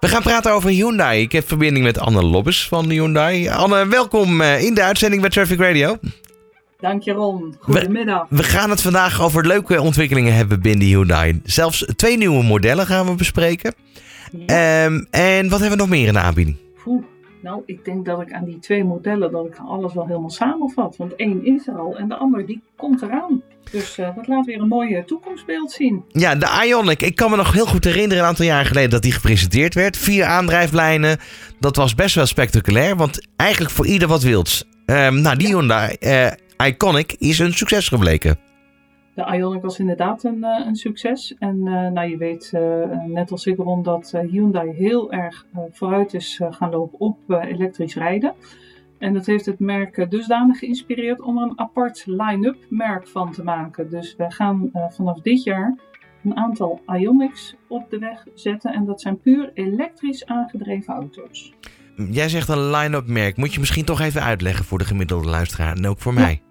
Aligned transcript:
We 0.00 0.08
gaan 0.08 0.22
praten 0.22 0.52
over 0.52 0.70
Hyundai. 0.70 1.20
Ik 1.20 1.32
heb 1.32 1.48
verbinding 1.48 1.84
met 1.84 1.98
Anne 1.98 2.22
Lobbes 2.22 2.68
van 2.68 2.90
Hyundai. 2.90 3.48
Anne, 3.48 3.86
welkom 3.86 4.40
eh, 4.40 4.62
in 4.62 4.74
de 4.74 4.82
uitzending 4.82 5.20
bij 5.20 5.30
Traffic 5.30 5.58
Radio. 5.58 5.98
Dank 6.80 7.02
je 7.02 7.12
Ron. 7.12 7.56
Goedemiddag. 7.60 8.26
We, 8.28 8.36
we 8.36 8.42
gaan 8.42 8.70
het 8.70 8.82
vandaag 8.82 9.22
over 9.22 9.46
leuke 9.46 9.80
ontwikkelingen 9.80 10.34
hebben 10.34 10.60
binnen 10.60 10.86
Hyundai. 10.86 11.40
Zelfs 11.44 11.84
twee 11.96 12.16
nieuwe 12.16 12.42
modellen 12.42 12.86
gaan 12.86 13.06
we 13.06 13.14
bespreken. 13.14 13.74
Ja. 14.32 14.84
Ehm, 14.84 15.04
en 15.10 15.48
wat 15.48 15.60
hebben 15.60 15.78
we 15.78 15.84
nog 15.84 15.88
meer 15.92 16.06
in 16.06 16.12
de 16.12 16.18
aanbieding? 16.18 16.56
Oeh, 16.86 17.04
nou, 17.42 17.62
ik 17.66 17.84
denk 17.84 18.04
dat 18.06 18.20
ik 18.20 18.32
aan 18.32 18.44
die 18.44 18.58
twee 18.58 18.84
modellen 18.84 19.32
dat 19.32 19.46
ik 19.46 19.56
alles 19.66 19.94
wel 19.94 20.06
helemaal 20.06 20.30
samenvat. 20.30 20.96
Want 20.96 21.16
één 21.16 21.44
is 21.44 21.66
er 21.66 21.78
al 21.78 21.96
en 21.96 22.08
de 22.08 22.14
ander 22.14 22.46
die 22.46 22.62
komt 22.76 23.02
eraan. 23.02 23.42
Dus 23.70 23.98
eh, 23.98 24.16
dat 24.16 24.26
laat 24.26 24.46
weer 24.46 24.60
een 24.60 24.68
mooie 24.68 25.04
toekomstbeeld 25.04 25.72
zien. 25.72 26.04
Ja, 26.08 26.34
de 26.34 26.64
Ionic. 26.66 27.02
Ik 27.02 27.14
kan 27.14 27.30
me 27.30 27.36
nog 27.36 27.52
heel 27.52 27.66
goed 27.66 27.84
herinneren 27.84 28.22
een 28.22 28.28
aantal 28.28 28.44
jaar 28.44 28.66
geleden 28.66 28.90
dat 28.90 29.02
die 29.02 29.12
gepresenteerd 29.12 29.74
werd. 29.74 29.96
Vier 29.96 30.24
aandrijflijnen. 30.24 31.18
Dat 31.60 31.76
was 31.76 31.94
best 31.94 32.14
wel 32.14 32.26
spectaculair, 32.26 32.96
want 32.96 33.26
eigenlijk 33.36 33.70
voor 33.70 33.86
ieder 33.86 34.08
wat 34.08 34.22
wils. 34.22 34.64
Ehm, 34.86 35.20
nou, 35.20 35.36
die 35.36 35.46
Hyundai 35.46 35.96
eh, 36.00 36.26
Iconic 36.66 37.14
is 37.18 37.38
een 37.38 37.54
succes 37.54 37.88
gebleken. 37.88 38.51
De 39.14 39.36
Ioniq 39.36 39.60
was 39.60 39.78
inderdaad 39.78 40.24
een, 40.24 40.44
eh, 40.44 40.66
een 40.66 40.76
succes. 40.76 41.34
En 41.38 41.66
eh, 41.66 41.90
nou, 41.90 42.08
je 42.08 42.16
weet 42.16 42.50
eh, 42.54 43.04
net 43.06 43.30
als 43.30 43.46
ik 43.46 43.56
Ron 43.56 43.82
dat 43.82 44.10
Hyundai 44.30 44.70
heel 44.70 45.12
erg 45.12 45.46
vooruit 45.70 46.14
is 46.14 46.40
gaan 46.50 46.70
lopen 46.70 47.00
op 47.00 47.18
elektrisch 47.28 47.94
rijden. 47.94 48.34
En 48.98 49.12
dat 49.12 49.26
heeft 49.26 49.46
het 49.46 49.58
merk 49.58 50.10
dusdanig 50.10 50.58
geïnspireerd 50.58 51.20
om 51.20 51.38
er 51.38 51.42
een 51.42 51.58
apart 51.58 52.04
line-up 52.06 52.56
merk 52.68 53.08
van 53.08 53.32
te 53.32 53.42
maken. 53.42 53.90
Dus 53.90 54.16
we 54.16 54.30
gaan 54.30 54.70
vanaf 54.88 55.20
dit 55.20 55.42
jaar 55.42 55.78
een 56.24 56.36
aantal 56.36 56.80
Ionics 56.86 57.56
op 57.68 57.90
de 57.90 57.98
weg 57.98 58.26
zetten. 58.34 58.72
En 58.72 58.84
dat 58.84 59.00
zijn 59.00 59.20
puur 59.20 59.50
elektrisch 59.54 60.26
aangedreven 60.26 60.94
auto's. 60.94 61.52
Jij 62.10 62.28
zegt 62.28 62.48
een 62.48 62.70
line-up 62.70 63.06
merk. 63.06 63.36
Moet 63.36 63.54
je 63.54 63.60
misschien 63.60 63.84
toch 63.84 64.00
even 64.00 64.22
uitleggen 64.22 64.64
voor 64.64 64.78
de 64.78 64.84
gemiddelde 64.84 65.28
luisteraar 65.28 65.76
en 65.76 65.86
ook 65.86 65.98
voor 65.98 66.14
mij. 66.14 66.42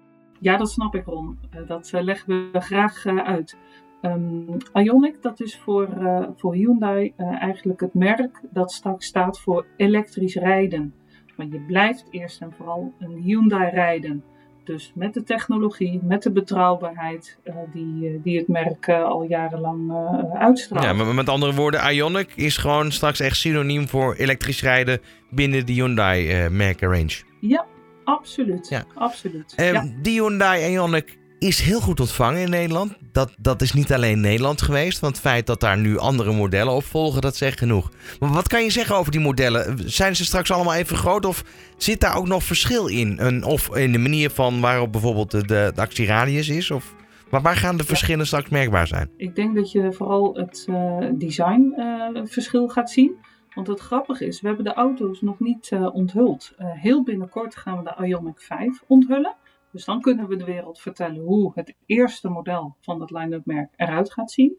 Ja, 0.42 0.56
dat 0.56 0.70
snap 0.70 0.94
ik 0.94 1.04
Ron. 1.04 1.38
Eh, 1.50 1.60
dat 1.66 1.90
eh, 1.92 2.02
leggen 2.02 2.50
we 2.52 2.60
graag 2.60 3.04
eh, 3.04 3.16
uit. 3.16 3.56
Ehm 4.00 4.58
Ioniq, 4.72 5.20
dat 5.20 5.40
is 5.40 5.58
voor, 5.58 5.88
voor 6.36 6.54
Hyundai 6.54 7.12
eigenlijk 7.16 7.80
het 7.80 7.94
merk 7.94 8.40
dat 8.50 8.72
straks 8.72 9.06
staat 9.06 9.40
voor 9.40 9.66
elektrisch 9.76 10.34
rijden. 10.34 10.94
Maar 11.36 11.46
je 11.46 11.60
blijft 11.60 12.06
eerst 12.10 12.40
en 12.40 12.52
vooral 12.56 12.92
een 12.98 13.22
Hyundai 13.22 13.70
rijden. 13.70 14.24
Dus 14.64 14.92
met 14.94 15.14
de 15.14 15.22
technologie, 15.22 16.00
met 16.02 16.22
de 16.22 16.32
betrouwbaarheid 16.32 17.38
die, 17.72 18.20
die 18.22 18.38
het 18.38 18.48
merk 18.48 18.88
al 18.88 19.22
jarenlang 19.22 19.92
uitstraalt. 20.34 20.84
Ja, 20.84 20.92
maar 20.92 21.14
met 21.14 21.28
andere 21.28 21.54
woorden, 21.54 21.94
Ionic 21.94 22.32
is 22.34 22.56
gewoon 22.56 22.92
straks 22.92 23.20
echt 23.20 23.36
synoniem 23.36 23.88
voor 23.88 24.14
elektrisch 24.14 24.62
rijden 24.62 25.00
binnen 25.30 25.66
de 25.66 25.72
Hyundai 25.72 26.48
merkenrange. 26.48 27.22
Ja, 27.40 27.66
absoluut. 28.04 28.68
Ja. 28.68 28.84
absoluut. 28.94 29.52
Ehm, 29.56 29.74
ja. 29.74 29.92
Die 30.02 30.20
Hyundai 30.20 30.76
Ioniq 30.76 31.20
is 31.42 31.60
heel 31.60 31.80
goed 31.80 32.00
ontvangen 32.00 32.40
in 32.40 32.50
Nederland. 32.50 32.92
Dat, 33.12 33.34
dat 33.38 33.62
is 33.62 33.72
niet 33.72 33.92
alleen 33.92 34.20
Nederland 34.20 34.62
geweest, 34.62 35.00
want 35.00 35.12
het 35.12 35.22
feit 35.22 35.46
dat 35.46 35.60
daar 35.60 35.78
nu 35.78 35.98
andere 35.98 36.32
modellen 36.32 36.72
op 36.72 36.84
volgen, 36.84 37.20
dat 37.20 37.36
zegt 37.36 37.58
genoeg. 37.58 37.90
Maar 38.20 38.30
wat 38.30 38.48
kan 38.48 38.62
je 38.62 38.70
zeggen 38.70 38.96
over 38.96 39.12
die 39.12 39.20
modellen? 39.20 39.90
Zijn 39.90 40.16
ze 40.16 40.24
straks 40.24 40.50
allemaal 40.50 40.74
even 40.74 40.96
groot 40.96 41.24
of 41.24 41.44
zit 41.76 42.00
daar 42.00 42.16
ook 42.16 42.26
nog 42.26 42.42
verschil 42.42 42.86
in? 42.86 43.16
Een, 43.20 43.44
of 43.44 43.76
in 43.76 43.92
de 43.92 43.98
manier 43.98 44.30
van 44.30 44.60
waarop 44.60 44.92
bijvoorbeeld 44.92 45.30
de, 45.30 45.46
de, 45.46 45.72
de 45.74 45.80
actieradius 45.80 46.48
is? 46.48 46.70
Of, 46.70 46.94
maar 47.30 47.42
waar 47.42 47.56
gaan 47.56 47.76
de 47.76 47.84
verschillen 47.84 48.26
straks 48.26 48.48
merkbaar 48.48 48.86
zijn? 48.86 49.10
Ik 49.16 49.34
denk 49.34 49.54
dat 49.54 49.72
je 49.72 49.92
vooral 49.92 50.34
het 50.34 50.64
eh, 50.68 50.98
designverschil 51.18 52.68
gaat 52.68 52.90
zien. 52.90 53.16
Want 53.54 53.66
het 53.66 53.80
grappige 53.80 54.26
is, 54.26 54.40
we 54.40 54.46
hebben 54.46 54.64
de 54.64 54.74
auto's 54.74 55.20
nog 55.20 55.40
niet 55.40 55.70
eh, 55.72 55.94
onthuld. 55.94 56.54
Eh, 56.56 56.72
heel 56.72 57.02
binnenkort 57.02 57.56
gaan 57.56 57.82
we 57.82 57.84
de 57.84 58.06
Ioniq 58.06 58.44
5 58.44 58.82
onthullen. 58.86 59.36
Dus 59.70 59.84
dan 59.84 60.00
kunnen 60.00 60.28
we 60.28 60.36
de 60.36 60.44
wereld 60.44 60.80
vertellen 60.80 61.22
hoe 61.22 61.52
het 61.54 61.74
eerste 61.86 62.28
model 62.28 62.76
van 62.80 63.00
het 63.00 63.10
line-up 63.10 63.46
merk 63.46 63.72
eruit 63.76 64.12
gaat 64.12 64.30
zien. 64.30 64.58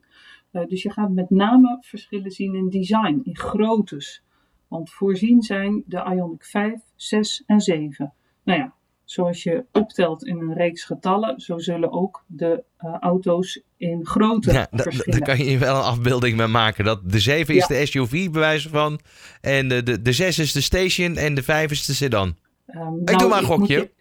Eh, 0.51 0.65
dus 0.65 0.81
je 0.81 0.91
gaat 0.91 1.11
met 1.11 1.29
name 1.29 1.77
verschillen 1.81 2.31
zien 2.31 2.55
in 2.55 2.69
design, 2.69 3.21
in 3.23 3.37
groottes. 3.37 4.23
Want 4.67 4.91
voorzien 4.91 5.41
zijn 5.41 5.83
de 5.85 5.97
Ioniq 5.97 6.47
5, 6.47 6.81
6 6.95 7.43
en 7.45 7.59
7. 7.59 8.13
Nou 8.43 8.59
ja, 8.59 8.73
zoals 9.03 9.43
je 9.43 9.65
optelt 9.71 10.25
in 10.25 10.39
een 10.39 10.53
reeks 10.53 10.83
getallen, 10.83 11.39
zo 11.39 11.57
zullen 11.57 11.91
ook 11.91 12.23
de 12.27 12.63
eh, 12.77 12.95
auto's 12.99 13.61
in 13.77 14.05
grootte 14.05 14.51
Ja, 14.53 14.67
daar 14.71 15.19
kan 15.21 15.37
je 15.45 15.57
wel 15.57 15.75
een 15.75 15.81
afbeelding 15.83 16.37
mee 16.37 16.47
maken. 16.47 16.85
Dat 16.85 17.11
de 17.11 17.19
7 17.19 17.55
is 17.55 17.67
Ja. 17.67 17.75
de 17.79 17.85
SUV, 17.85 18.11
bij 18.29 18.39
wijze 18.41 18.69
van. 18.69 18.99
En 19.41 19.67
de, 19.67 19.83
de, 19.83 20.01
de 20.01 20.11
6 20.11 20.39
is 20.39 20.51
de 20.51 20.61
station 20.61 21.15
en 21.15 21.33
de 21.35 21.43
5 21.43 21.71
is 21.71 21.85
de 21.85 21.93
sedan. 21.93 22.35
Ehm, 22.65 22.93
Ik 23.05 23.19
doe 23.19 23.29
maar 23.29 23.39
een 23.39 23.45
gokje. 23.45 23.73
je- 23.75 23.91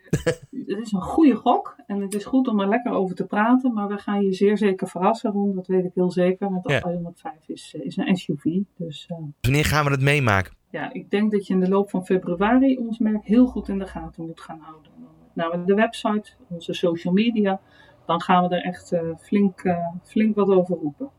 Het 0.66 0.78
is 0.86 0.92
een 0.92 1.00
goede 1.02 1.34
gok 1.34 1.76
en 1.86 2.00
het 2.00 2.14
is 2.14 2.24
goed 2.24 2.48
om 2.48 2.60
er 2.60 2.68
lekker 2.68 2.92
over 2.92 3.16
te 3.16 3.24
praten, 3.26 3.72
maar 3.72 3.88
we 3.88 3.96
gaan 3.98 4.22
je 4.24 4.32
zeer 4.32 4.58
zeker 4.58 4.88
verrassen, 4.88 5.30
Ron. 5.32 5.54
Dat 5.54 5.66
weet 5.66 5.84
ik 5.84 5.90
heel 5.94 6.10
zeker, 6.10 6.50
want 6.50 6.64
de 6.64 6.72
Ja. 6.72 6.80
Ioniq 6.90 7.20
5 7.20 7.34
is, 7.46 7.74
eh, 7.78 7.84
is 7.86 7.96
een 7.96 8.16
SUV. 8.16 8.44
Dus 8.76 9.06
eh, 9.08 9.16
Wanneer 9.40 9.64
gaan 9.64 9.84
we 9.84 9.90
het 9.90 10.00
meemaken? 10.00 10.52
Ja, 10.72 10.92
ik 10.92 11.10
denk 11.10 11.32
dat 11.32 11.46
je 11.46 11.54
in 11.54 11.60
de 11.60 11.68
loop 11.68 11.90
van 11.90 12.04
februari 12.04 12.78
ons 12.78 12.98
merk 12.98 13.24
heel 13.24 13.46
goed 13.46 13.68
in 13.68 13.78
de 13.78 13.86
gaten 13.86 14.26
moet 14.26 14.40
gaan 14.40 14.60
houden. 14.60 14.90
Nou, 15.32 15.64
de 15.64 15.74
website, 15.74 16.30
onze 16.48 16.72
social 16.72 17.12
media, 17.12 17.60
dan 18.06 18.20
gaan 18.20 18.48
we 18.48 18.54
er 18.56 18.62
echt 18.62 18.92
eh, 18.92 19.00
flink, 19.20 19.60
eh, 19.60 19.86
flink 20.04 20.34
wat 20.34 20.48
over 20.48 20.76
roepen. 20.76 21.10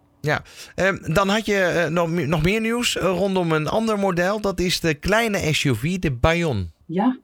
Ehm, 0.75 1.13
dan 1.13 1.29
had 1.29 1.45
je 1.45 1.59
eh, 1.59 1.89
nog, 1.89 2.09
meer- 2.09 2.27
nog 2.27 2.43
meer 2.43 2.61
nieuws 2.61 2.95
rondom 2.95 3.51
een 3.51 3.67
ander 3.67 3.99
model. 3.99 4.41
Dat 4.41 4.59
is 4.59 4.79
de 4.79 4.93
kleine 4.93 5.37
SUV, 5.37 5.97
de 5.99 6.11
Bayon. 6.11 6.71
Ja, 6.85 7.17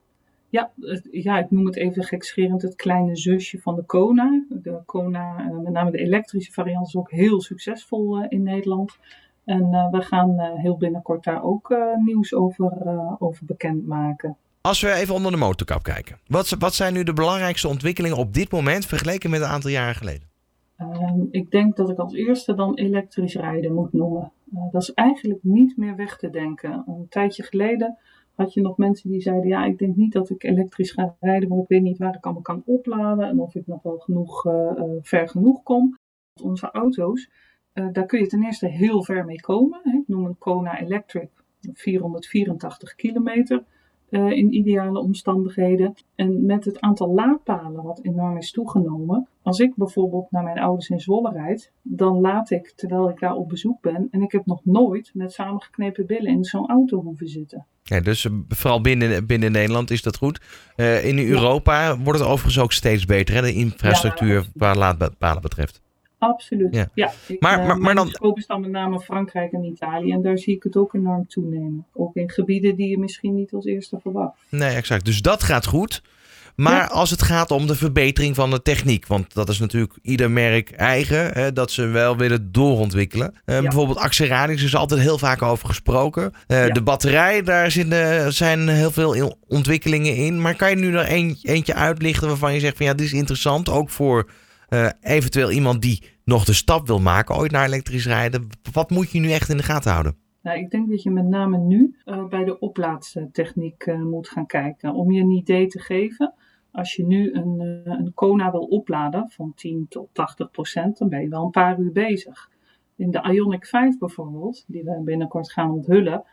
ja, 0.50 0.72
ja, 1.12 1.40
ik 1.40 1.52
noem 1.52 1.66
het 1.66 1.76
even 1.76 2.04
gekscherend 2.04 2.62
het 2.62 2.76
kleine 2.76 3.16
zusje 3.16 3.60
van 3.60 3.76
de 3.76 3.84
Kona. 3.84 4.44
De 4.50 4.82
Kona, 4.86 5.50
met 5.64 5.74
name 5.74 5.92
de 5.92 5.98
elektrische 5.98 6.52
variant, 6.52 6.88
is 6.88 6.96
ook 6.96 7.12
heel 7.12 7.42
succesvol 7.42 8.26
in 8.28 8.44
Nederland. 8.44 8.98
En 9.50 9.74
eh, 9.74 9.92
we 9.92 10.02
gaan 10.02 10.40
eh, 10.40 10.54
heel 10.56 10.78
binnenkort 10.78 11.24
daar 11.24 11.44
ook 11.44 11.72
eh, 11.72 11.96
nieuws 12.06 12.34
over, 12.34 12.72
over 13.20 13.46
bekendmaken. 13.46 14.38
Als 14.62 14.82
we 14.82 14.92
even 14.92 15.16
onder 15.16 15.32
de 15.32 15.38
motorkap 15.38 15.84
kijken. 15.84 16.18
Wat, 16.28 16.50
wat 16.60 16.74
zijn 16.74 16.94
nu 16.94 17.04
de 17.04 17.14
belangrijkste 17.14 17.68
ontwikkelingen 17.68 18.18
op 18.18 18.34
dit 18.34 18.52
moment 18.52 18.86
vergeleken 18.86 19.30
met 19.30 19.42
een 19.42 19.48
aantal 19.48 19.70
jaren 19.70 19.96
geleden? 19.96 20.28
Ehm, 20.76 21.22
ik 21.32 21.52
denk 21.52 21.76
dat 21.76 21.90
ik 21.90 21.98
als 21.98 22.14
eerste 22.14 22.54
dan 22.54 22.76
elektrisch 22.76 23.36
rijden 23.36 23.74
moet 23.74 23.94
noemen. 23.94 24.32
Dat 24.72 24.82
is 24.82 24.94
eigenlijk 24.94 25.40
niet 25.44 25.78
meer 25.78 25.96
weg 25.96 26.18
te 26.18 26.30
denken. 26.30 26.84
Een 26.88 27.08
tijdje 27.10 27.44
geleden 27.44 27.98
had 28.36 28.54
je 28.54 28.62
nog 28.62 28.78
mensen 28.78 29.10
die 29.10 29.22
zeiden: 29.22 29.48
Ja, 29.48 29.66
ik 29.66 29.78
denk 29.78 29.96
niet 29.96 30.14
dat 30.14 30.30
ik 30.30 30.44
elektrisch 30.44 30.92
ga 30.92 31.16
rijden, 31.20 31.50
want 31.50 31.62
ik 31.62 31.68
weet 31.68 31.82
niet 31.82 31.98
waar 31.98 32.16
ik 32.16 32.24
allemaal 32.26 32.44
kan 32.44 32.64
opladen 32.66 33.28
en 33.28 33.40
of 33.40 33.56
ik 33.56 33.68
nog 33.68 33.82
wel 33.82 33.98
genoeg, 33.98 34.42
ver 35.02 35.30
genoeg 35.30 35.64
kom. 35.64 35.98
Onze 36.42 36.72
auto's, 36.72 37.30
daar 37.92 38.06
kun 38.06 38.20
je 38.20 38.28
ten 38.28 38.44
eerste 38.44 38.68
heel 38.68 39.04
ver 39.04 39.26
mee 39.26 39.42
komen. 39.42 39.80
Hè. 39.84 39.92
Ik 39.98 40.08
noem 40.08 40.26
een 40.26 40.38
Kona 40.38 40.80
Electric 40.80 41.30
484 41.74 42.96
kilometer. 42.96 43.64
eh, 44.10 44.32
in 44.32 44.54
ideale 44.54 45.00
omstandigheden. 45.00 45.94
En 46.16 46.46
met 46.46 46.66
het 46.66 46.80
aantal 46.80 47.14
laadpalen 47.14 47.84
wat 47.84 48.00
enorm 48.04 48.38
is 48.38 48.52
toegenomen. 48.52 49.28
Als 49.42 49.60
ik 49.60 49.76
bijvoorbeeld 49.76 50.32
naar 50.32 50.44
mijn 50.44 50.60
ouders 50.60 50.90
in 50.90 51.00
Zwolle 51.00 51.32
rijd, 51.32 51.72
dan 51.82 52.20
laat 52.20 52.50
ik 52.52 52.74
terwijl 52.76 53.10
ik 53.10 53.20
daar 53.20 53.34
op 53.36 53.50
bezoek 53.50 53.82
ben. 53.82 54.08
En 54.12 54.22
ik 54.22 54.32
heb 54.32 54.46
nog 54.46 54.62
nooit 54.64 55.12
met 55.14 55.34
samengeknepen 55.34 56.06
billen 56.06 56.32
in 56.32 56.44
zo'n 56.44 56.70
auto 56.70 57.02
hoeven 57.02 57.28
zitten. 57.28 57.66
Ja, 57.84 58.00
dus 58.00 58.26
eh, 58.26 58.32
vooral 58.48 58.82
binnen, 58.82 59.26
binnen 59.26 59.52
Nederland 59.52 59.92
is 59.92 60.02
dat 60.02 60.18
goed. 60.18 60.42
Eh, 60.76 61.06
in 61.06 61.20
Europa 61.20 61.98
wordt 61.98 62.20
het 62.20 62.28
overigens 62.28 62.60
ook 62.60 62.72
steeds 62.72 63.06
beter, 63.06 63.36
hè, 63.36 63.42
de 63.42 63.54
infrastructuur 63.54 64.40
Ja, 64.42 64.50
waar 64.54 64.78
laadpalen 64.78 65.42
betreft. 65.42 65.82
Absoluut. 66.20 66.76
Ja. 66.76 66.88
Ja. 66.94 67.12
ik, 67.28 67.42
Maar- 67.42 67.52
eh, 67.52 67.58
maar- 67.58 67.68
maar 67.68 67.80
mijn 67.80 67.96
dan- 67.96 68.08
scope 68.10 68.40
is 68.40 68.46
dan 68.48 68.62
met 68.62 68.72
name 68.72 69.00
Frankrijk 69.00 69.52
en 69.52 69.64
Italië. 69.64 70.12
En 70.12 70.22
daar 70.22 70.38
zie 70.38 70.56
ik 70.56 70.64
het 70.64 70.76
ook 70.78 70.94
enorm 70.94 71.28
toenemen. 71.28 71.86
Ook 71.94 72.16
in 72.16 72.30
gebieden 72.30 72.76
die 72.76 72.90
je 72.90 72.98
misschien 73.00 73.36
niet 73.36 73.54
als 73.54 73.66
eerste 73.66 73.98
verwacht. 74.02 74.34
Nee, 74.50 74.76
exact. 74.76 75.06
Dus 75.06 75.22
dat 75.22 75.44
gaat 75.44 75.66
goed. 75.66 76.02
Maar 76.56 76.76
Ja. 76.76 76.86
als 76.86 77.10
het 77.10 77.22
gaat 77.22 77.52
om 77.52 77.68
de 77.68 77.76
verbetering 77.76 78.36
van 78.36 78.50
de 78.50 78.62
techniek, 78.62 79.08
want 79.08 79.34
dat 79.34 79.50
is 79.50 79.60
natuurlijk 79.60 79.94
ieder 80.02 80.32
merk 80.32 80.72
eigen, 80.72 81.32
hè, 81.34 81.54
dat 81.54 81.72
ze 81.72 81.86
wel 81.86 82.18
willen 82.18 82.52
doorontwikkelen. 82.52 83.34
Eh, 83.46 83.56
Ja. 83.56 83.62
Bijvoorbeeld 83.62 83.98
actieradius 83.98 84.64
is 84.64 84.76
altijd 84.76 85.02
heel 85.02 85.18
vaak 85.18 85.42
over 85.42 85.68
gesproken. 85.68 86.32
Eh, 86.48 86.68
Ja. 86.68 86.74
De 86.74 86.82
batterij, 86.82 87.42
daar 87.44 87.72
zitten, 87.72 88.34
zijn 88.34 88.68
heel 88.68 88.92
veel 88.92 89.14
in- 89.14 89.36
ontwikkelingen 89.48 90.16
in. 90.16 90.42
Maar 90.42 90.56
kan 90.56 90.70
je 90.70 90.76
nu 90.76 90.96
er 90.96 91.12
een, 91.12 91.38
eentje 91.42 91.74
uitlichten 91.74 92.28
waarvan 92.28 92.54
je 92.54 92.60
zegt 92.60 92.78
van 92.78 92.86
ja, 92.86 92.94
dit 92.94 93.06
is 93.06 93.14
interessant, 93.14 93.70
ook 93.70 93.90
voor 93.90 94.30
eh, 94.70 94.90
eventueel 95.02 95.52
iemand 95.52 95.82
die 95.82 96.04
nog 96.24 96.46
de 96.46 96.54
stap 96.54 96.88
wil 96.88 97.00
maken, 97.00 97.36
ooit 97.36 97.52
naar 97.52 97.66
elektrisch 97.66 98.06
rijden. 98.06 98.48
Wat 98.74 98.90
moet 98.90 99.12
je 99.12 99.20
nu 99.20 99.32
echt 99.32 99.50
in 99.50 99.58
de 99.58 99.64
gaten 99.64 99.92
houden? 99.92 100.18
Nou, 100.42 100.60
ik 100.60 100.70
denk 100.70 100.90
dat 100.90 101.04
je 101.04 101.12
met 101.12 101.26
name 101.26 101.58
nu 101.58 101.96
eh, 102.06 102.26
bij 102.26 102.44
de 102.44 102.60
oplaadtechniek 102.60 103.84
eh, 103.84 104.02
moet 104.02 104.30
gaan 104.30 104.46
kijken. 104.46 104.94
Om 104.94 105.12
je 105.12 105.22
een 105.22 105.32
idee 105.32 105.68
te 105.68 105.80
geven, 105.80 106.34
als 106.72 106.96
je 106.96 107.06
nu 107.06 107.34
een, 107.34 107.60
een 107.86 108.12
Kona 108.14 108.52
wil 108.52 108.64
opladen 108.64 109.30
van 109.30 109.54
10 109.56 109.86
tot 109.90 110.10
80 110.14 110.52
procent, 110.52 110.98
dan 110.98 111.10
ben 111.10 111.22
je 111.22 111.30
wel 111.30 111.44
een 111.44 111.52
paar 111.52 111.80
uur 111.80 111.92
bezig. 111.92 112.50
In 112.96 113.12
de 113.12 113.22
Ionic 113.32 113.66
5 113.66 113.98
bijvoorbeeld, 113.98 114.64
die 114.68 114.84
we 114.84 115.02
binnenkort 115.04 115.52
gaan 115.52 115.72
onthullen, 115.72 116.24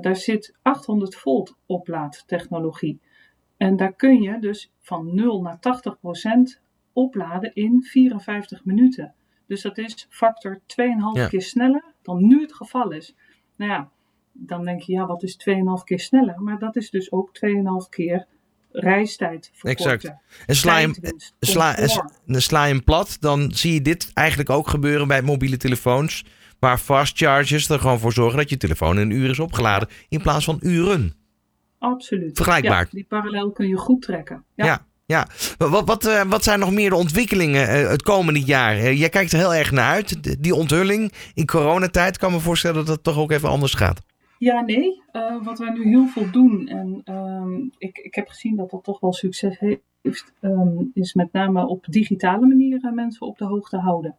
daar 0.00 0.16
zit 0.16 0.54
800 0.62 1.14
volt 1.14 1.56
oplaadtechnologie. 1.66 3.00
En 3.56 3.76
daar 3.76 3.92
kun 3.92 4.22
je 4.22 4.38
dus 4.40 4.72
van 4.80 5.14
0 5.14 5.42
naar 5.42 5.60
80 5.60 6.00
procent 6.00 6.60
opladen 6.96 7.54
in 7.54 7.82
54 7.82 8.64
minuten. 8.64 9.14
Dus 9.46 9.62
dat 9.62 9.78
is 9.78 10.06
factor 10.10 10.58
2,5 10.58 10.64
ja. 11.12 11.28
keer 11.28 11.42
sneller 11.42 11.84
dan 12.02 12.26
nu 12.26 12.40
het 12.40 12.54
geval 12.54 12.90
is. 12.90 13.14
Nou 13.56 13.70
ja, 13.70 13.90
dan 14.32 14.64
denk 14.64 14.82
je, 14.82 14.92
ja, 14.92 15.06
wat 15.06 15.22
is 15.22 15.38
2,5 15.50 15.84
keer 15.84 16.00
sneller? 16.00 16.40
Maar 16.40 16.58
dat 16.58 16.76
is 16.76 16.90
dus 16.90 17.12
ook 17.12 17.30
2,5 17.84 17.88
keer 17.88 18.26
reistijd 18.70 19.50
verkorten. 19.54 19.92
Exact. 19.92 20.22
En 20.46 20.56
sla 20.56 20.78
je, 20.78 21.14
sla, 21.40 21.76
en 22.26 22.42
sla 22.42 22.64
je 22.64 22.74
hem 22.74 22.84
plat, 22.84 23.16
dan 23.20 23.52
zie 23.52 23.74
je 23.74 23.82
dit 23.82 24.10
eigenlijk 24.12 24.50
ook 24.50 24.68
gebeuren 24.68 25.08
bij 25.08 25.22
mobiele 25.22 25.56
telefoons. 25.56 26.24
Waar 26.58 26.78
fast 26.78 27.16
chargers 27.16 27.68
er 27.68 27.78
gewoon 27.78 27.98
voor 27.98 28.12
zorgen 28.12 28.38
dat 28.38 28.50
je 28.50 28.56
telefoon 28.56 28.98
in 28.98 29.10
een 29.10 29.16
uur 29.16 29.30
is 29.30 29.38
opgeladen. 29.38 29.88
In 30.08 30.22
plaats 30.22 30.44
van 30.44 30.58
uren. 30.60 31.14
Absoluut. 31.78 32.36
Vergelijkbaar. 32.36 32.84
Ja, 32.84 32.90
die 32.90 33.04
parallel 33.04 33.50
kun 33.50 33.68
je 33.68 33.76
goed 33.76 34.02
trekken. 34.02 34.44
Ja. 34.54 34.64
ja. 34.64 34.86
Ja. 35.06 35.26
Wat, 35.58 35.86
wat, 35.86 36.06
eh, 36.06 36.22
wat 36.22 36.44
zijn 36.44 36.58
nog 36.58 36.72
meer 36.72 36.90
de 36.90 36.96
ontwikkelingen 36.96 37.62
uh, 37.62 37.88
het 37.88 38.02
komende 38.02 38.40
jaar? 38.40 38.76
Uh, 38.76 38.98
jij 38.98 39.08
kijkt 39.08 39.32
er 39.32 39.38
heel 39.38 39.54
erg 39.54 39.70
naar 39.70 39.92
uit. 39.92 40.42
Die 40.42 40.54
onthulling 40.54 41.12
in 41.34 41.46
coronatijd 41.46 42.18
kan 42.18 42.32
me 42.32 42.38
voorstellen 42.38 42.76
dat 42.76 42.94
het 42.94 43.02
toch 43.02 43.18
ook 43.18 43.30
even 43.30 43.48
anders 43.48 43.74
gaat. 43.74 44.00
Ja, 44.38 44.60
nee. 44.60 45.02
Wat 45.42 45.58
wij 45.58 45.70
nu 45.70 45.88
heel 45.88 46.06
veel 46.06 46.30
doen, 46.30 46.68
en 46.68 47.14
um, 47.14 47.70
ik, 47.78 47.98
ik 47.98 48.14
heb 48.14 48.28
gezien 48.28 48.56
dat 48.56 48.70
dat 48.70 48.84
toch 48.84 49.00
wel 49.00 49.12
succes 49.12 49.58
heeft, 49.58 50.32
um, 50.40 50.90
is 50.94 51.14
met 51.14 51.32
name 51.32 51.66
op 51.66 51.86
digitale 51.88 52.46
manieren 52.46 52.94
mensen 52.94 53.26
op 53.26 53.38
de 53.38 53.44
hoogte 53.44 53.76
houden. 53.76 54.16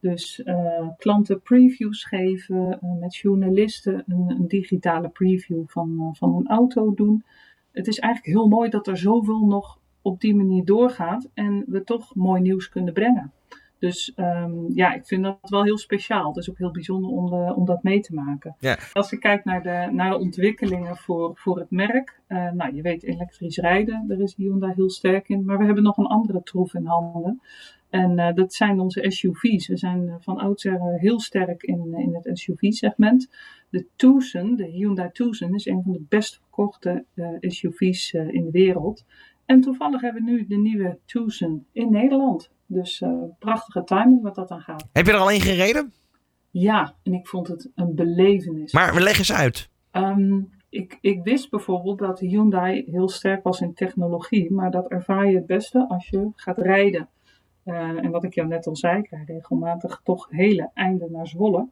Dus 0.00 0.42
klanten 0.96 1.40
previews 1.40 2.04
geven, 2.04 2.78
met 3.00 3.16
journalisten 3.16 4.04
een, 4.06 4.30
een, 4.30 4.48
digitale 4.48 5.08
preview 5.08 5.62
van, 5.66 6.14
van 6.18 6.34
een 6.34 6.48
auto 6.48 6.94
doen. 6.94 7.24
Het 7.72 7.86
is 7.86 7.98
eigenlijk 7.98 8.34
heel 8.34 8.48
mooi 8.48 8.70
dat 8.70 8.86
er 8.86 8.98
zoveel 8.98 9.46
nog 9.46 9.78
op 10.08 10.20
die 10.20 10.34
manier 10.34 10.64
doorgaat 10.64 11.28
en 11.34 11.64
we 11.66 11.84
toch 11.84 12.14
mooi 12.14 12.40
nieuws 12.40 12.68
kunnen 12.68 12.92
brengen. 12.92 13.32
Dus 13.78 14.12
um, 14.16 14.66
ja, 14.74 14.94
ik 14.94 15.06
vind 15.06 15.22
dat 15.22 15.38
wel 15.40 15.62
heel 15.62 15.78
speciaal. 15.78 16.28
Het 16.28 16.36
is 16.36 16.50
ook 16.50 16.58
heel 16.58 16.70
bijzonder 16.70 17.10
om, 17.10 17.30
de, 17.30 17.54
om 17.54 17.64
dat 17.64 17.82
mee 17.82 18.00
te 18.00 18.14
maken. 18.14 18.56
Ja. 18.58 18.78
Als 18.92 19.12
ik 19.12 19.20
kijk 19.20 19.44
naar 19.44 19.62
de, 19.62 19.88
naar 19.92 20.10
de 20.10 20.18
ontwikkelingen 20.18 20.96
voor, 20.96 21.32
voor 21.34 21.58
het 21.58 21.70
merk. 21.70 22.20
Uh, 22.28 22.50
nou, 22.50 22.74
je 22.74 22.82
weet 22.82 23.02
elektrisch 23.02 23.56
rijden, 23.56 24.04
daar 24.08 24.18
is 24.18 24.34
Hyundai 24.36 24.72
heel 24.74 24.90
sterk 24.90 25.28
in. 25.28 25.44
Maar 25.44 25.58
we 25.58 25.64
hebben 25.64 25.82
nog 25.82 25.96
een 25.96 26.06
andere 26.06 26.42
troef 26.42 26.74
in 26.74 26.86
handen. 26.86 27.40
En 27.90 28.18
uh, 28.18 28.32
dat 28.34 28.54
zijn 28.54 28.80
onze 28.80 29.10
SUV's. 29.10 29.68
We 29.68 29.76
zijn 29.76 30.16
van 30.20 30.38
oudsher 30.38 30.80
heel 30.80 31.20
sterk 31.20 31.62
in, 31.62 31.94
in 31.96 32.18
het 32.22 32.38
SUV-segment. 32.38 33.30
De 33.70 33.86
Tucson, 33.96 34.56
de 34.56 34.66
Hyundai 34.66 35.10
Tucson, 35.12 35.54
is 35.54 35.66
een 35.66 35.82
van 35.82 35.92
de 35.92 36.04
best 36.08 36.36
verkochte 36.36 37.04
uh, 37.14 37.28
SUV's 37.40 38.12
in 38.12 38.44
de 38.44 38.50
wereld. 38.50 39.04
En 39.48 39.60
toevallig 39.60 40.00
hebben 40.00 40.24
we 40.24 40.30
nu 40.30 40.46
de 40.46 40.56
nieuwe 40.56 40.98
Tucson 41.04 41.66
in 41.72 41.90
Nederland. 41.90 42.50
Dus 42.66 43.00
uh, 43.00 43.22
prachtige 43.38 43.84
timing 43.84 44.22
wat 44.22 44.34
dat 44.34 44.48
dan 44.48 44.60
gaat. 44.60 44.88
Heb 44.92 45.06
je 45.06 45.12
er 45.12 45.18
al 45.18 45.30
één 45.30 45.40
gereden? 45.40 45.92
Ja, 46.50 46.94
en 47.02 47.12
ik 47.12 47.28
vond 47.28 47.48
het 47.48 47.70
een 47.74 47.94
belevenis. 47.94 48.72
Maar 48.72 49.00
leg 49.00 49.18
eens 49.18 49.32
uit. 49.32 49.70
Um, 49.92 50.50
ik, 50.68 50.98
ik 51.00 51.22
wist 51.22 51.50
bijvoorbeeld 51.50 51.98
dat 51.98 52.18
Hyundai 52.18 52.84
heel 52.90 53.08
sterk 53.08 53.42
was 53.42 53.60
in 53.60 53.74
technologie, 53.74 54.52
maar 54.52 54.70
dat 54.70 54.90
ervaar 54.90 55.30
je 55.30 55.36
het 55.36 55.46
beste 55.46 55.88
als 55.88 56.08
je 56.08 56.30
gaat 56.34 56.58
rijden. 56.58 57.08
Uh, 57.64 58.04
en 58.04 58.10
wat 58.10 58.24
ik 58.24 58.34
jou 58.34 58.48
net 58.48 58.66
al 58.66 58.76
zei, 58.76 58.98
ik 58.98 59.10
rijd 59.10 59.28
regelmatig 59.28 60.00
toch 60.04 60.26
hele 60.30 60.70
einden 60.74 61.12
naar 61.12 61.26
Zwolle, 61.26 61.68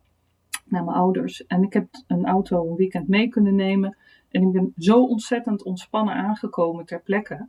naar 0.65 0.85
mijn 0.85 0.97
ouders. 0.97 1.47
En 1.47 1.63
ik 1.63 1.73
heb 1.73 1.87
een 2.07 2.27
auto 2.27 2.71
een 2.71 2.77
weekend 2.77 3.09
mee 3.09 3.29
kunnen 3.29 3.55
nemen. 3.55 3.97
En 4.37 4.43
ik 4.43 4.53
ben 4.53 4.73
zo 4.77 5.05
ontzettend 5.05 5.63
ontspannen 5.63 6.15
aangekomen 6.15 6.87
ter 6.87 7.03
plekke. 7.03 7.49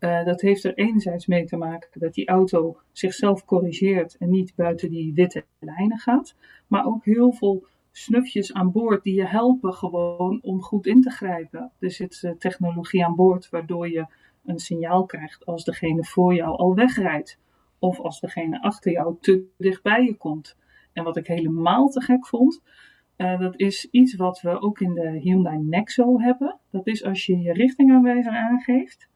Uh, 0.00 0.24
dat 0.24 0.40
heeft 0.40 0.64
er 0.64 0.74
enerzijds 0.74 1.26
mee 1.26 1.44
te 1.44 1.56
maken 1.56 2.00
dat 2.00 2.14
die 2.14 2.28
auto 2.28 2.80
zichzelf 2.92 3.44
corrigeert 3.44 4.16
en 4.16 4.30
niet 4.30 4.54
buiten 4.54 4.90
die 4.90 5.14
witte 5.14 5.44
lijnen 5.58 5.98
gaat. 5.98 6.34
Maar 6.66 6.86
ook 6.86 7.04
heel 7.04 7.32
veel 7.32 7.66
snufjes 7.92 8.52
aan 8.52 8.72
boord 8.72 9.02
die 9.02 9.14
je 9.14 9.26
helpen 9.26 9.72
gewoon 9.72 10.38
om 10.42 10.62
goed 10.62 10.86
in 10.86 11.00
te 11.00 11.10
grijpen. 11.10 11.72
Er 11.78 11.90
zit 11.90 12.22
uh, 12.22 12.32
technologie 12.32 13.04
aan 13.04 13.14
boord 13.14 13.48
waardoor 13.48 13.88
je 13.88 14.06
een 14.44 14.58
signaal 14.58 15.06
krijgt 15.06 15.46
als 15.46 15.64
degene 15.64 16.04
voor 16.04 16.34
jou 16.34 16.56
al 16.56 16.74
wegrijdt. 16.74 17.38
Of 17.78 18.00
als 18.00 18.20
degene 18.20 18.62
achter 18.62 18.92
jou 18.92 19.16
te 19.20 19.44
dichtbij 19.56 20.04
je 20.04 20.16
komt. 20.16 20.56
En 20.92 21.04
wat 21.04 21.16
ik 21.16 21.26
helemaal 21.26 21.88
te 21.88 22.00
gek 22.00 22.26
vond, 22.26 22.62
uh, 23.18 23.40
dat 23.40 23.60
is 23.60 23.88
iets 23.90 24.16
wat 24.16 24.40
we 24.40 24.60
ook 24.60 24.80
in 24.80 24.94
de 24.94 25.18
Hyundai 25.22 25.58
Nexo 25.58 26.20
hebben. 26.20 26.58
Dat 26.70 26.86
is 26.86 27.04
als 27.04 27.26
je 27.26 27.38
je 27.38 27.52
richtingaanwijzer 27.52 28.32
aangeeft 28.32 29.08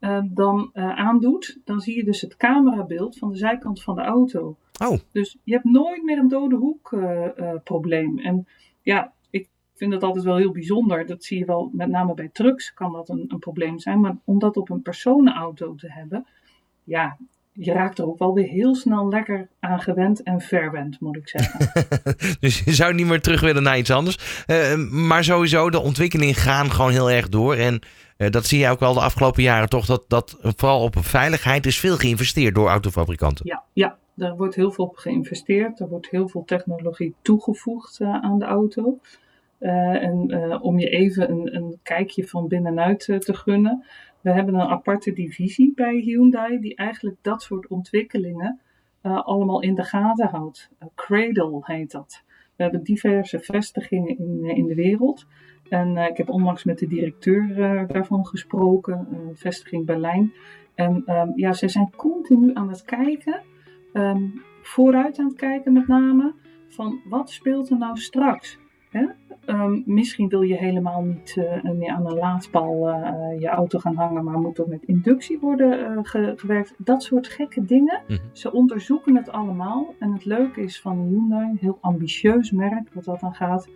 uh, 0.00 0.22
dan 0.24 0.70
uh, 0.74 0.98
aandoet, 0.98 1.60
dan 1.64 1.80
zie 1.80 1.96
je 1.96 2.04
dus 2.04 2.20
het 2.20 2.36
camerabeeld 2.36 3.18
van 3.18 3.30
de 3.30 3.36
zijkant 3.36 3.82
van 3.82 3.94
de 3.94 4.02
auto. 4.02 4.56
Oh. 4.84 4.98
Dus 5.12 5.38
je 5.44 5.52
hebt 5.52 5.64
nooit 5.64 6.02
meer 6.02 6.18
een 6.18 6.28
dode 6.28 6.56
hoek 6.56 6.92
uh, 6.92 7.28
probleem. 7.64 8.18
En 8.18 8.46
ja, 8.82 9.12
ik 9.30 9.48
vind 9.74 9.92
dat 9.92 10.02
altijd 10.02 10.24
wel 10.24 10.36
heel 10.36 10.52
bijzonder. 10.52 11.06
Dat 11.06 11.24
zie 11.24 11.38
je 11.38 11.44
wel, 11.44 11.70
met 11.72 11.88
name 11.88 12.14
bij 12.14 12.28
trucks 12.28 12.74
kan 12.74 12.92
dat 12.92 13.08
een, 13.08 13.24
een 13.28 13.38
probleem 13.38 13.78
zijn. 13.78 14.00
Maar 14.00 14.16
om 14.24 14.38
dat 14.38 14.56
op 14.56 14.70
een 14.70 14.82
personenauto 14.82 15.74
te 15.74 15.92
hebben, 15.92 16.26
ja, 16.84 17.18
je 17.52 17.72
raakt 17.72 17.98
er 17.98 18.06
ook 18.06 18.18
wel 18.18 18.34
weer 18.34 18.46
heel 18.46 18.74
snel 18.74 19.08
lekker 19.08 19.48
aan 19.60 19.80
gewend 19.80 20.22
en 20.22 20.40
verwend, 20.40 21.00
moet 21.00 21.16
ik 21.16 21.28
zeggen. 21.28 21.72
dus 22.40 22.60
je 22.64 22.72
zou 22.72 22.94
niet 22.94 23.06
meer 23.06 23.20
terug 23.20 23.40
willen 23.40 23.62
naar 23.62 23.78
iets 23.78 23.90
anders. 23.90 24.44
Uh, 24.46 24.74
maar 24.90 25.24
sowieso, 25.24 25.70
de 25.70 25.80
ontwikkelingen 25.80 26.34
gaan 26.34 26.70
gewoon 26.70 26.90
heel 26.90 27.10
erg 27.10 27.28
door. 27.28 27.54
En 27.54 27.80
uh, 28.18 28.30
dat 28.30 28.46
zie 28.46 28.58
je 28.58 28.68
ook 28.68 28.80
wel 28.80 28.94
de 28.94 29.00
afgelopen 29.00 29.42
jaren 29.42 29.68
toch, 29.68 29.86
dat, 29.86 30.04
dat 30.08 30.38
vooral 30.40 30.82
op 30.82 30.96
veiligheid 30.98 31.66
is 31.66 31.78
veel 31.78 31.96
geïnvesteerd 31.96 32.54
door 32.54 32.68
autofabrikanten. 32.68 33.46
Ja, 33.46 33.62
ja, 33.72 33.96
daar 34.14 34.36
wordt 34.36 34.54
heel 34.54 34.70
veel 34.70 34.84
op 34.84 34.96
geïnvesteerd. 34.96 35.80
Er 35.80 35.88
wordt 35.88 36.10
heel 36.10 36.28
veel 36.28 36.44
technologie 36.44 37.14
toegevoegd 37.22 37.98
uh, 38.00 38.14
aan 38.22 38.38
de 38.38 38.44
auto. 38.44 38.98
en 39.58 40.60
om 40.60 40.78
je 40.78 40.88
even 40.88 41.30
een, 41.30 41.56
een 41.56 41.78
kijkje 41.82 42.26
van 42.26 42.48
binnenuit 42.48 42.98
te 43.04 43.34
gunnen. 43.34 43.84
We 44.22 44.32
hebben 44.32 44.54
een 44.54 44.68
aparte 44.68 45.12
divisie 45.12 45.72
bij 45.74 45.94
Hyundai 45.94 46.60
die 46.60 46.76
eigenlijk 46.76 47.16
dat 47.22 47.42
soort 47.42 47.66
ontwikkelingen 47.66 48.60
uh, 49.02 49.22
allemaal 49.22 49.62
in 49.62 49.74
de 49.74 49.84
gaten 49.84 50.28
houdt. 50.28 50.70
Uh, 50.82 50.88
Cradle 50.94 51.60
heet 51.62 51.90
dat. 51.90 52.22
We 52.56 52.62
hebben 52.62 52.82
diverse 52.82 53.38
vestigingen 53.38 54.18
in, 54.18 54.38
uh, 54.42 54.56
in 54.56 54.66
de 54.66 54.74
wereld. 54.74 55.26
En 55.68 55.96
ik 55.96 56.16
heb 56.16 56.28
onlangs 56.28 56.64
met 56.64 56.78
de 56.78 56.86
directeur 56.86 57.56
daarvan 57.86 58.26
gesproken, 58.26 59.08
vestiging 59.34 59.86
Berlijn. 59.86 60.32
En 60.74 61.02
um, 61.06 61.32
ja, 61.36 61.52
ze 61.52 61.68
zijn 61.68 61.90
continu 61.96 62.54
aan 62.54 62.68
het 62.68 62.82
kijken, 62.82 63.42
um, 63.92 64.42
vooruit 64.62 65.18
aan 65.18 65.26
het 65.26 65.36
kijken 65.36 65.72
met 65.72 65.88
name, 65.88 66.34
van 66.68 67.00
wat 67.04 67.30
speelt 67.30 67.70
er 67.70 67.78
nou 67.78 67.96
straks? 67.96 68.58
Hè? 68.90 69.06
Um, 69.46 69.82
misschien 69.86 70.28
wil 70.28 70.42
je 70.42 70.56
helemaal 70.56 71.02
niet 71.02 71.36
uh, 71.38 71.72
meer 71.72 71.90
aan 71.90 72.06
een 72.06 72.14
laadpaal 72.14 72.88
uh, 72.88 73.40
je 73.40 73.48
auto 73.48 73.78
gaan 73.78 73.96
hangen, 73.96 74.24
maar 74.24 74.38
moet 74.38 74.58
er 74.58 74.68
met 74.68 74.82
inductie 74.84 75.38
worden 75.38 75.78
uh, 75.80 75.98
ge 76.02 76.32
gewerkt. 76.36 76.74
Dat 76.78 77.02
soort 77.02 77.28
gekke 77.28 77.64
dingen. 77.64 78.00
Mm 78.08 78.16
-hmm. 78.16 78.28
Ze 78.32 78.52
onderzoeken 78.52 79.16
het 79.16 79.30
allemaal. 79.30 79.94
En 79.98 80.12
het 80.12 80.24
leuke 80.24 80.60
is 80.60 80.80
van 80.80 81.06
Hyundai, 81.08 81.50
een 81.50 81.58
heel 81.60 81.78
ambitieus 81.80 82.50
merk 82.50 82.88
wat 82.92 83.04
dat 83.04 83.20
dan 83.20 83.34
gaat. 83.34 83.68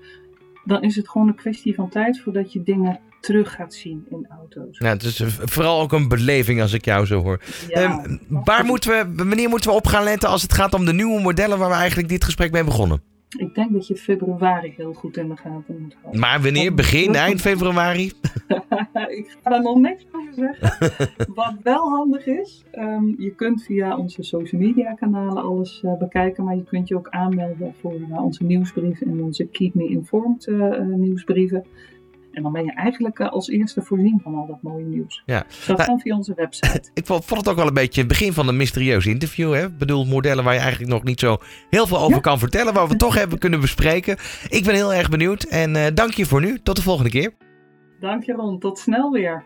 Dan 0.64 0.82
is 0.82 0.96
het 0.96 1.08
gewoon 1.08 1.28
een 1.28 1.34
kwestie 1.34 1.74
van 1.74 1.88
tijd 1.88 2.20
voordat 2.20 2.52
je 2.52 2.62
dingen 2.62 3.00
terug 3.20 3.52
gaat 3.52 3.74
zien 3.74 4.06
in 4.10 4.26
auto's. 4.38 4.78
Ja, 4.78 4.88
het 4.88 5.02
is 5.02 5.22
vooral 5.26 5.80
ook 5.80 5.92
een 5.92 6.08
beleving 6.08 6.60
als 6.60 6.72
ik 6.72 6.84
jou 6.84 7.06
zo 7.06 7.22
hoor. 7.22 7.40
Ja, 7.68 8.04
um, 8.04 8.20
waar 8.28 8.64
moeten 8.64 8.90
we, 8.90 9.24
wanneer 9.24 9.48
moeten 9.48 9.70
we 9.70 9.76
op 9.76 9.86
gaan 9.86 10.04
letten 10.04 10.28
als 10.28 10.42
het 10.42 10.52
gaat 10.52 10.74
om 10.74 10.84
de 10.84 10.92
nieuwe 10.92 11.20
modellen 11.20 11.58
waar 11.58 11.68
we 11.68 11.74
eigenlijk 11.74 12.08
dit 12.08 12.24
gesprek 12.24 12.52
mee 12.52 12.64
begonnen? 12.64 13.14
Ik 13.36 13.54
denk 13.54 13.72
dat 13.72 13.86
je 13.86 13.96
februari 13.96 14.72
heel 14.76 14.92
goed 14.92 15.16
in 15.16 15.28
de 15.28 15.36
gaten 15.36 15.80
moet 15.80 15.96
houden. 16.00 16.20
Maar 16.20 16.40
wanneer? 16.42 16.74
Begin, 16.74 17.14
eind 17.14 17.40
februari? 17.40 18.04
ik 19.18 19.36
ga 19.42 19.50
daar 19.50 19.62
nog 19.62 19.78
niks 19.78 20.06
over 20.12 20.34
zeggen. 20.34 20.94
Wat 21.34 21.54
wel 21.62 21.90
handig 21.90 22.26
is, 22.26 22.64
um, 22.72 23.14
je 23.18 23.34
kunt 23.34 23.62
via 23.62 23.96
onze 23.96 24.22
social 24.22 24.60
media 24.60 24.94
kanalen 24.94 25.42
alles 25.42 25.82
uh, 25.84 25.98
bekijken. 25.98 26.44
Maar 26.44 26.56
je 26.56 26.64
kunt 26.64 26.88
je 26.88 26.96
ook 26.96 27.08
aanmelden 27.08 27.74
voor 27.80 27.94
uh, 27.94 28.24
onze 28.24 28.44
nieuwsbrieven 28.44 29.06
en 29.06 29.22
onze 29.22 29.46
Keep 29.46 29.74
Me 29.74 29.88
Informed 29.88 30.46
uh, 30.46 30.78
nieuwsbrieven. 30.80 31.64
En 32.36 32.42
dan 32.42 32.52
ben 32.52 32.64
je 32.64 32.72
eigenlijk 32.72 33.18
uh, 33.18 33.28
als 33.28 33.48
eerste 33.48 33.82
voorzien 33.82 34.20
van 34.22 34.34
al 34.34 34.46
dat 34.46 34.62
mooie 34.62 34.84
nieuws. 34.84 35.22
Ja. 35.26 35.44
Dat 35.66 35.76
nou, 35.76 35.88
kan 35.88 36.00
via 36.00 36.16
onze 36.16 36.34
website. 36.34 36.90
Ik 36.94 37.06
vond 37.06 37.36
het 37.36 37.48
ook 37.48 37.56
wel 37.56 37.66
een 37.66 37.74
beetje 37.74 38.00
het 38.00 38.08
begin 38.08 38.32
van 38.32 38.48
een 38.48 38.56
mysterieus 38.56 39.06
interview. 39.06 39.54
Hè? 39.54 39.66
Ik 39.66 39.78
bedoel, 39.78 40.04
modellen 40.04 40.44
waar 40.44 40.54
je 40.54 40.60
eigenlijk 40.60 40.92
nog 40.92 41.02
niet 41.02 41.20
zo 41.20 41.36
heel 41.70 41.86
veel 41.86 41.98
over 41.98 42.14
ja. 42.14 42.20
kan 42.20 42.38
vertellen. 42.38 42.74
Waar 42.74 42.88
we 42.88 42.96
toch 42.96 43.14
hebben 43.14 43.38
kunnen 43.38 43.60
bespreken. 43.60 44.16
Ik 44.48 44.64
ben 44.64 44.74
heel 44.74 44.94
erg 44.94 45.08
benieuwd. 45.08 45.42
En 45.42 45.74
uh, 45.74 45.86
dank 45.94 46.12
je 46.12 46.26
voor 46.26 46.40
nu. 46.40 46.60
Tot 46.62 46.76
de 46.76 46.82
volgende 46.82 47.10
keer. 47.10 47.32
Dank 48.00 48.24
je 48.24 48.32
Ron. 48.32 48.58
Tot 48.58 48.78
snel 48.78 49.10
weer. 49.10 49.44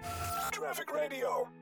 Traffic 0.50 0.90
Radio. 0.94 1.59